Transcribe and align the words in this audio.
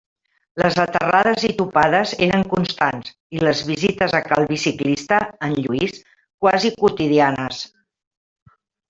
Les 0.59 0.75
aterrades 0.83 1.43
i 1.49 1.49
topades 1.57 2.13
eren 2.27 2.45
constants 2.53 3.13
i 3.39 3.43
les 3.47 3.61
visites 3.67 4.15
a 4.21 4.21
cal 4.29 4.47
biciclista, 4.53 5.21
en 5.49 5.55
Lluís, 5.61 6.01
quasi 6.47 6.73
quotidianes. 6.81 7.61